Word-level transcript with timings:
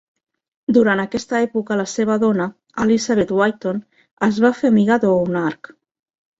Durant 0.77 1.01
aquesta 1.03 1.41
època 1.47 1.77
la 1.81 1.85
seva 1.91 2.17
dona, 2.25 2.49
Elizabeth 2.87 3.35
Whitton, 3.43 3.85
es 4.31 4.43
va 4.49 4.55
fer 4.63 4.75
amiga 4.77 5.01
d"Oonark. 5.07 5.75